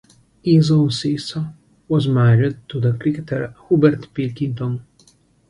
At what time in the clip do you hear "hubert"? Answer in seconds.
3.69-4.11